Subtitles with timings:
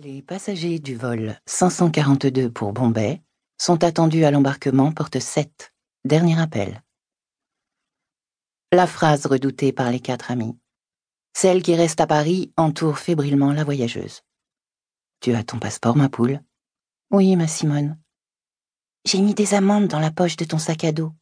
[0.00, 3.20] Les passagers du vol 542 pour Bombay
[3.60, 5.74] sont attendus à l'embarquement porte 7,
[6.04, 6.84] dernier appel.
[8.70, 10.56] La phrase redoutée par les quatre amis.
[11.34, 14.22] Celle qui reste à Paris entoure fébrilement la voyageuse.
[15.18, 16.44] Tu as ton passeport, ma poule?
[17.10, 17.98] Oui, ma Simone.
[19.04, 21.12] J'ai mis des amandes dans la poche de ton sac à dos,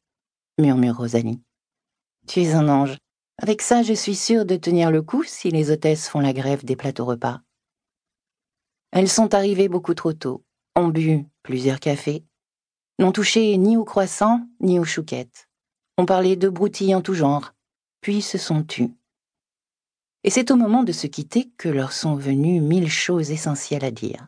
[0.59, 1.41] murmure Rosalie.
[2.29, 2.99] Tu es un ange.
[3.39, 6.63] Avec ça, je suis sûre de tenir le coup si les hôtesses font la grève
[6.63, 7.41] des plateaux repas.
[8.93, 12.25] Elles sont arrivées beaucoup trop tôt, ont bu plusieurs cafés,
[12.99, 15.49] n'ont touché ni au croissant ni aux chouquettes,
[15.99, 17.53] ont parlé de broutilles en tout genre,
[18.01, 18.95] puis se sont tues.
[20.25, 23.91] Et c'est au moment de se quitter que leur sont venues mille choses essentielles à
[23.91, 24.27] dire.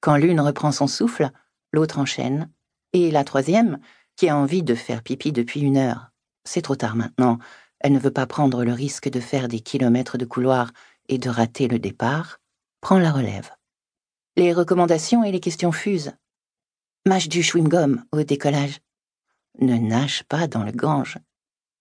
[0.00, 1.30] Quand l'une reprend son souffle,
[1.72, 2.50] l'autre enchaîne,
[2.92, 3.78] et la troisième,
[4.16, 6.10] qui a envie de faire pipi depuis une heure,
[6.44, 7.38] c'est trop tard maintenant,
[7.80, 10.72] elle ne veut pas prendre le risque de faire des kilomètres de couloir
[11.08, 12.38] et de rater le départ,
[12.82, 13.50] prend la relève.
[14.36, 16.12] Les recommandations et les questions fusent.
[17.06, 18.80] Mâche du chewing-gum au décollage.
[19.60, 21.18] Ne nage pas dans le Gange.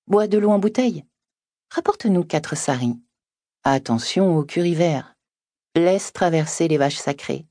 [0.08, 1.04] Bois de l'eau en bouteille.
[1.72, 3.02] Rapporte-nous quatre saris.
[3.64, 5.16] Attention au curry vert.
[5.76, 7.48] Laisse traverser les vaches sacrées.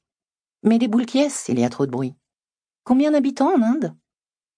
[0.63, 2.15] Mais les boules qui s'il y a trop de bruit?
[2.85, 3.97] Combien d'habitants en Inde?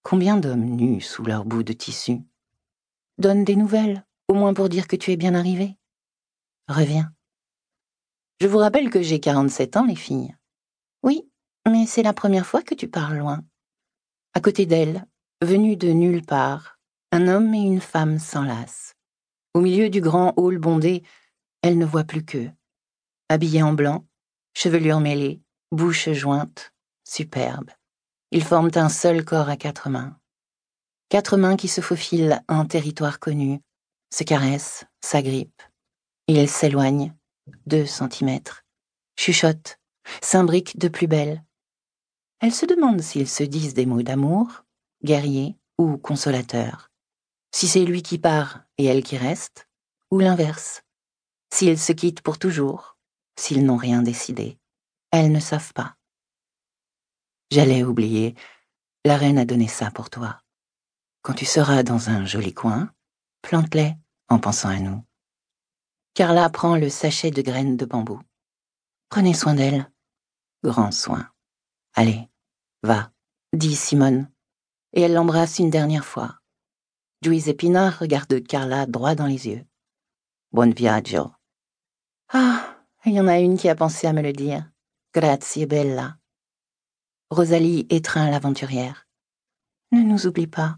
[0.03, 2.19] Combien d'hommes nus sous leur bout de tissu?
[3.19, 5.77] Donne des nouvelles, au moins pour dire que tu es bien arrivé.
[6.69, 7.15] Reviens.
[8.43, 10.35] Je vous rappelle que j'ai 47 ans, les filles.
[11.05, 11.31] Oui,
[11.65, 13.45] mais c'est la première fois que tu parles loin.
[14.35, 15.07] À côté d'elle,
[15.41, 16.81] venus de nulle part,
[17.13, 18.97] un homme et une femme s'enlacent.
[19.55, 21.05] Au milieu du grand hall bondé,
[21.63, 22.51] elle ne voit plus qu'eux.
[23.29, 24.09] Habillés en blanc,
[24.55, 26.73] chevelure mêlée, bouche jointe,
[27.05, 27.70] superbes.
[28.33, 30.19] Ils forment un seul corps à quatre mains.
[31.11, 33.61] Quatre mains qui se faufilent en territoire connu,
[34.13, 35.63] se caressent, s'agrippent.
[36.27, 37.15] Ils s'éloignent,
[37.67, 38.65] deux centimètres,
[39.17, 39.79] chuchote,
[40.23, 41.45] s'imbrique de plus belle.
[42.41, 44.65] Elle se demande s'ils se disent des mots d'amour,
[45.05, 46.91] guerrier ou consolateur,
[47.55, 49.69] si c'est lui qui part et elle qui reste,
[50.11, 50.83] ou l'inverse,
[51.53, 52.97] s'ils se quittent pour toujours,
[53.39, 54.59] s'ils n'ont rien décidé.
[55.11, 55.97] Elles ne savent pas.
[57.51, 58.35] J'allais oublier,
[59.05, 60.41] la reine a donné ça pour toi.
[61.23, 62.91] Quand tu seras dans un joli coin,
[63.42, 63.95] plante-les
[64.29, 65.05] en pensant à nous.
[66.14, 68.20] Carla prend le sachet de graines de bambou.
[69.08, 69.90] Prenez soin d'elle.
[70.62, 71.30] Grand soin.
[71.95, 72.28] Allez,
[72.83, 73.11] va,
[73.55, 74.30] dit Simone,
[74.92, 76.39] et elle l'embrasse une dernière fois.
[77.23, 79.64] Giuseppina regarde Carla droit dans les yeux.
[80.52, 81.33] Buon viaggio.
[82.29, 84.70] Ah, il y en a une qui a pensé à me le dire.
[85.14, 86.18] Grazie bella.
[87.30, 89.06] Rosalie étreint l'aventurière.
[89.92, 90.77] Ne nous oublie pas.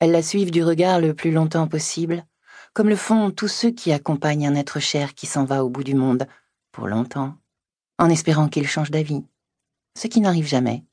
[0.00, 2.24] Elle la suivent du regard le plus longtemps possible,
[2.78, 5.82] comme le font tous ceux qui accompagnent un être cher qui s'en va au bout
[5.82, 6.28] du monde,
[6.70, 7.34] pour longtemps,
[7.98, 9.24] en espérant qu'il change d'avis,
[9.96, 10.84] ce qui n'arrive jamais.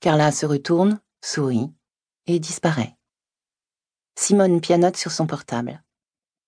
[0.00, 1.70] Carla se retourne, sourit
[2.26, 2.96] et disparaît.
[4.18, 5.84] Simone pianote sur son portable.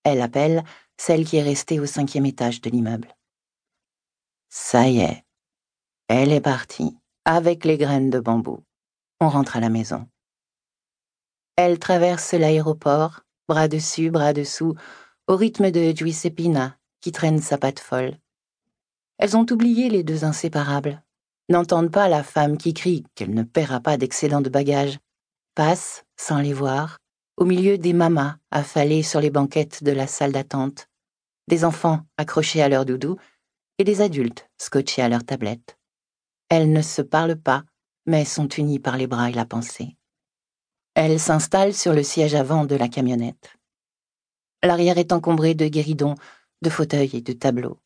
[0.03, 0.63] Elle appelle
[0.97, 3.15] celle qui est restée au cinquième étage de l'immeuble.
[4.49, 5.23] Ça y est,
[6.07, 8.63] elle est partie, avec les graines de bambou.
[9.19, 10.09] On rentre à la maison.
[11.57, 14.75] Elle traverse l'aéroport, bras dessus, bras dessous,
[15.27, 18.17] au rythme de Giuseppina, qui traîne sa patte folle.
[19.17, 21.03] Elles ont oublié les deux inséparables,
[21.49, 24.99] n'entendent pas la femme qui crie qu'elle ne paiera pas d'excédent de bagages,
[25.55, 26.99] passent, sans les voir,
[27.37, 30.87] au milieu des mamas affalées sur les banquettes de la salle d'attente,
[31.47, 33.17] des enfants accrochés à leur doudou
[33.77, 35.77] et des adultes scotchés à leur tablette.
[36.49, 37.63] Elles ne se parlent pas,
[38.05, 39.97] mais sont unies par les bras et la pensée.
[40.99, 43.55] Elle s'installe sur le siège avant de la camionnette.
[44.63, 46.15] L'arrière est encombré de guéridons,
[46.63, 47.79] de fauteuils et de tableaux.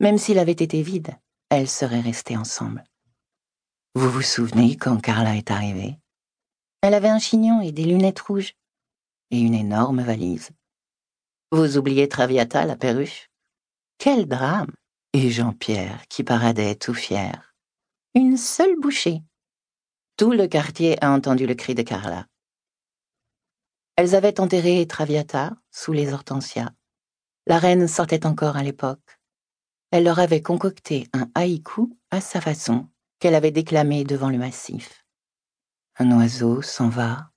[0.00, 1.14] Même s'il avait été vide,
[1.50, 2.84] elles seraient restées ensemble.
[3.94, 5.98] Vous vous souvenez quand Carla est arrivée?
[6.80, 8.54] Elle avait un chignon et des lunettes rouges,
[9.30, 10.52] et une énorme valise.
[11.50, 13.28] Vous oubliez Traviata, la perruche?
[13.98, 14.72] Quel drame
[15.12, 17.54] Et Jean-Pierre, qui paradait tout fier.
[18.14, 19.20] Une seule bouchée,
[20.22, 22.28] tout le quartier a entendu le cri de Carla.
[23.96, 26.70] Elles avaient enterré Traviata sous les hortensias.
[27.48, 29.18] La reine sortait encore à l'époque.
[29.90, 32.88] Elle leur avait concocté un haïku à sa façon
[33.18, 35.04] qu'elle avait déclamé devant le massif.
[35.98, 37.32] Un oiseau s'en va,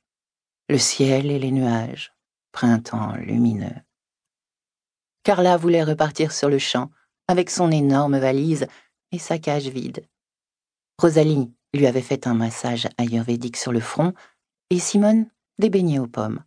[0.69, 2.13] le ciel et les nuages,
[2.51, 3.81] printemps lumineux.
[5.23, 6.91] Carla voulait repartir sur le champ
[7.27, 8.67] avec son énorme valise
[9.11, 10.07] et sa cage vide.
[10.99, 14.13] Rosalie lui avait fait un massage ayurvédique sur le front,
[14.69, 15.27] et Simone
[15.59, 16.43] des beignets aux pommes.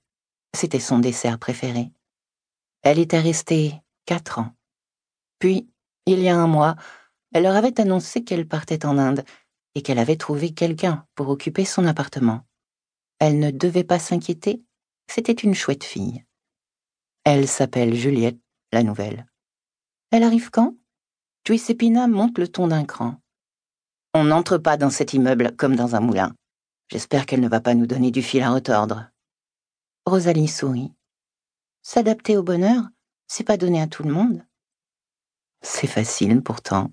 [0.54, 1.90] C'était son dessert préféré.
[2.82, 3.74] Elle était restée
[4.06, 4.52] quatre ans.
[5.38, 5.68] Puis,
[6.06, 6.74] Il y a un mois,
[7.34, 9.24] elle leur avait annoncé qu'elle partait en Inde
[9.74, 12.46] et qu'elle avait trouvé quelqu'un pour occuper son appartement.
[13.18, 14.62] Elle ne devait pas s'inquiéter,
[15.06, 16.24] c'était une chouette fille.
[17.24, 18.40] Elle s'appelle Juliette,
[18.72, 19.26] la nouvelle.
[20.10, 20.76] Elle arrive quand?
[21.44, 23.20] Giuseppina monte le ton d'un cran.
[24.14, 26.34] On n'entre pas dans cet immeuble comme dans un moulin.
[26.90, 29.10] J'espère qu'elle ne va pas nous donner du fil à retordre.
[30.06, 30.92] Rosalie sourit.
[31.82, 32.84] S'adapter au bonheur,
[33.26, 34.44] c'est pas donné à tout le monde.
[35.60, 36.92] C'est facile pourtant.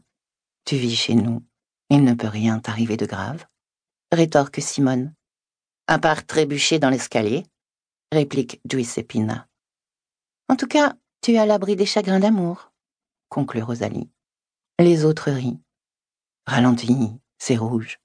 [0.66, 1.44] Tu vis chez nous.
[1.90, 3.46] Il ne peut rien t'arriver de grave.
[4.12, 5.14] Rétorque Simone.
[5.88, 7.46] À part trébucher dans l'escalier,
[8.12, 9.48] réplique Giuseppina.
[10.50, 12.72] En tout cas, tu es à l'abri des chagrins d'amour,
[13.30, 14.10] conclut Rosalie.
[14.80, 15.60] Les autres rient.
[16.48, 18.00] Ralentis, c'est rouge.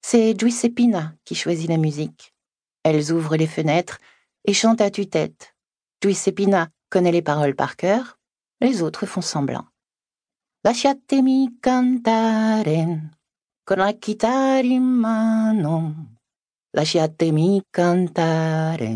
[0.00, 2.34] C'est Giuseppina qui choisit la musique.
[2.84, 3.98] Elles ouvrent les fenêtres
[4.44, 5.54] et chantent à tue-tête.
[6.00, 8.18] Giuseppina connaît les paroles par cœur,
[8.60, 9.66] les autres font semblant.
[10.64, 13.10] Lasciatemi cantare
[13.64, 15.94] con la chitarra in mano.
[16.72, 18.94] Lasciatemi cantare,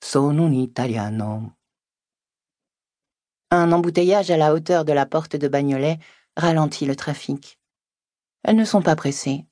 [0.00, 1.56] sono un italiano.
[3.52, 5.98] Un embouteillage à la hauteur de la porte de Bagnolet
[6.40, 7.60] ralentit le trafic.
[8.42, 9.46] Elles ne sont pas pressées.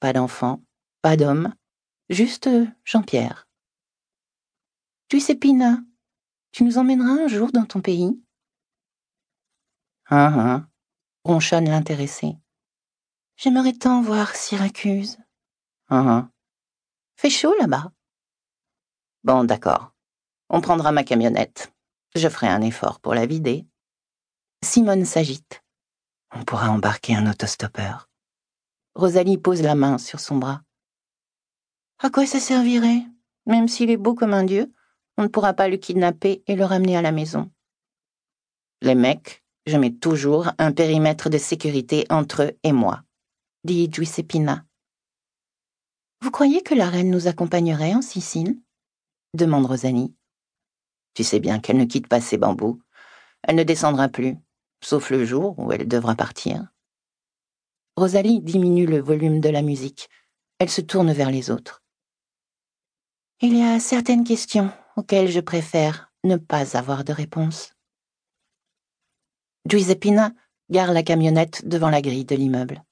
[0.00, 0.64] Pas d'enfants,
[1.00, 1.54] pas d'hommes,
[2.08, 2.48] juste
[2.84, 3.48] Jean-Pierre.
[5.08, 5.78] Tu sais, Pina,
[6.50, 8.20] tu nous emmèneras un jour dans ton pays?
[10.10, 10.68] Hein, hein,
[11.24, 12.36] ronchonne l'intéressé.
[13.36, 15.18] J'aimerais tant voir Syracuse.
[15.88, 16.32] Hein, hein.
[17.16, 17.92] Fait chaud là-bas.
[19.22, 19.92] Bon, d'accord.
[20.48, 21.72] On prendra ma camionnette.
[22.14, 23.66] Je ferai un effort pour la vider.
[24.64, 25.61] Simone s'agite.
[26.34, 28.08] On pourra embarquer un autostoppeur.
[28.94, 30.62] Rosalie pose la main sur son bras.
[31.98, 33.02] À quoi ça servirait?
[33.46, 34.72] Même s'il est beau comme un dieu,
[35.18, 37.50] on ne pourra pas le kidnapper et le ramener à la maison.
[38.80, 43.02] Les mecs, je mets toujours un périmètre de sécurité entre eux et moi,
[43.64, 44.64] dit Giuseppina.
[46.20, 48.58] Vous croyez que la reine nous accompagnerait en Sicile?
[49.34, 50.14] demande Rosalie.
[51.14, 52.80] Tu sais bien qu'elle ne quitte pas ses bambous.
[53.42, 54.36] Elle ne descendra plus,
[54.82, 56.68] sauf le jour où elle devra partir.
[57.96, 60.08] Rosalie diminue le volume de la musique.
[60.58, 61.82] Elle se tourne vers les autres.
[63.40, 67.74] Il y a certaines questions auxquelles je préfère ne pas avoir de réponse.
[69.68, 70.32] Giuseppina
[70.70, 72.82] gare la camionnette devant la grille de l'immeuble.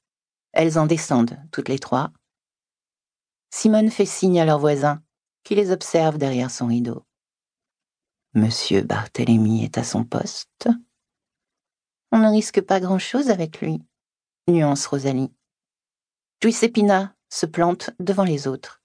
[0.52, 2.12] Elles en descendent, toutes les trois.
[3.50, 5.02] Simone fait signe à leur voisin,
[5.44, 7.04] qui les observe derrière son rideau.
[8.34, 10.68] Monsieur Barthélemy est à son poste.
[12.12, 13.82] On ne risque pas grand-chose avec lui
[14.50, 15.32] nuance Rosalie.
[16.42, 18.82] Giuseppina se plante devant les autres.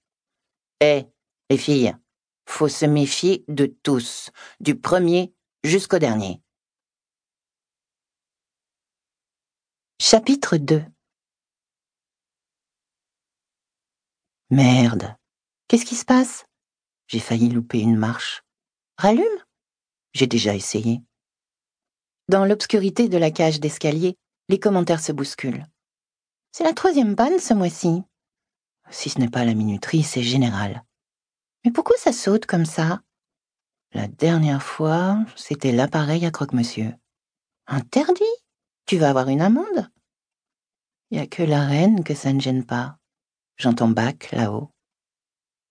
[0.80, 1.04] Eh,
[1.50, 1.96] les filles,
[2.48, 4.30] faut se méfier de tous,
[4.60, 5.34] du premier
[5.64, 6.40] jusqu'au dernier.
[10.00, 10.84] Chapitre 2
[14.50, 15.16] Merde,
[15.66, 16.44] qu'est-ce qui se passe?
[17.08, 18.44] J'ai failli louper une marche.
[18.98, 19.24] Rallume?
[20.12, 21.02] J'ai déjà essayé.
[22.28, 24.16] Dans l'obscurité de la cage d'escalier,
[24.48, 25.64] les commentaires se bousculent.
[26.50, 28.02] C'est la troisième panne ce mois-ci.
[28.90, 30.84] Si ce n'est pas la minuterie, c'est général.
[31.64, 33.00] Mais pourquoi ça saute comme ça?
[33.92, 36.94] La dernière fois, c'était l'appareil à croque-monsieur.
[37.68, 38.24] Interdit?
[38.86, 39.88] Tu vas avoir une amende?
[41.10, 42.98] Il n'y a que la reine que ça ne gêne pas.
[43.56, 44.70] J'entends Bac là-haut.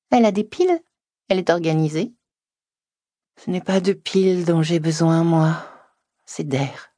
[0.09, 0.81] Elle a des piles?
[1.27, 2.13] Elle est organisée?
[3.43, 5.74] Ce n'est pas de piles dont j'ai besoin, moi.
[6.25, 6.91] C'est d'air.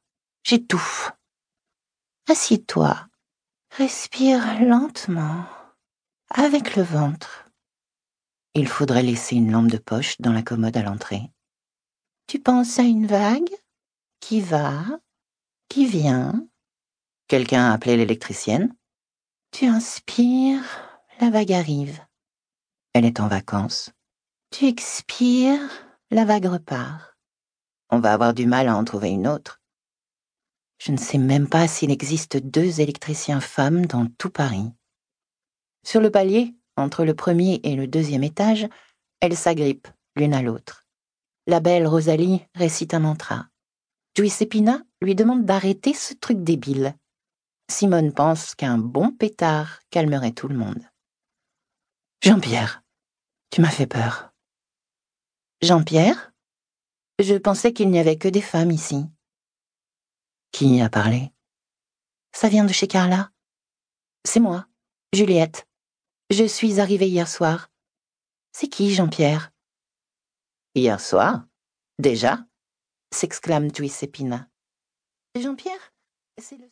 [0.44, 1.12] J'étouffe.
[2.28, 3.06] Assieds-toi.
[3.76, 5.44] Respire lentement,
[6.30, 7.44] avec le ventre.
[8.54, 11.30] Il faudrait laisser une lampe de poche dans la commode à l'entrée.
[12.26, 13.50] Tu penses à une vague?
[14.20, 14.84] Qui va,
[15.68, 16.48] qui vient?
[17.28, 18.74] Quelqu'un a appelé l'électricienne?
[19.52, 20.64] Tu inspires,
[21.20, 22.00] la vague arrive.
[22.94, 23.92] Elle est en vacances.
[24.50, 25.60] Tu expires,
[26.10, 27.17] la vague repart.
[27.90, 29.60] On va avoir du mal à en trouver une autre.
[30.78, 34.70] Je ne sais même pas s'il existe deux électriciens femmes dans tout Paris.
[35.84, 38.68] Sur le palier, entre le premier et le deuxième étage,
[39.20, 40.86] elles s'agrippent l'une à l'autre.
[41.46, 43.48] La belle Rosalie récite un mantra.
[44.14, 46.94] Giuseppina lui demande d'arrêter ce truc débile.
[47.70, 50.82] Simone pense qu'un bon pétard calmerait tout le monde.
[52.22, 52.82] Jean-Pierre,
[53.50, 54.32] tu m'as fait peur.
[55.62, 56.32] Jean-Pierre
[57.20, 59.04] Je pensais qu'il n'y avait que des femmes ici.
[60.52, 61.32] Qui a parlé?
[62.32, 63.32] Ça vient de chez Carla.
[64.24, 64.68] C'est moi,
[65.12, 65.66] Juliette.
[66.30, 67.70] Je suis arrivée hier soir.
[68.52, 69.50] C'est qui, Jean-Pierre?
[70.74, 71.44] Hier soir?
[71.98, 72.46] Déjà?
[73.10, 74.48] s'exclame Giuseppina.
[75.34, 75.92] Jean-Pierre,
[76.38, 76.66] c'est le...